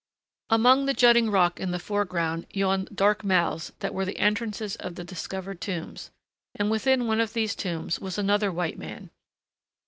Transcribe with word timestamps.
Among 0.49 0.87
the 0.87 0.95
jutting 0.95 1.29
rock 1.29 1.59
in 1.59 1.69
the 1.69 1.77
foreground 1.77 2.47
yawned 2.49 2.89
dark 2.95 3.23
mouths 3.23 3.71
that 3.81 3.93
were 3.93 4.03
the 4.03 4.17
entrances 4.17 4.75
of 4.77 4.95
the 4.95 5.03
discovered 5.03 5.61
tombs, 5.61 6.09
and 6.55 6.71
within 6.71 7.05
one 7.05 7.19
of 7.21 7.33
these 7.33 7.53
tombs 7.53 7.99
was 7.99 8.17
another 8.17 8.51
white 8.51 8.79
man. 8.79 9.11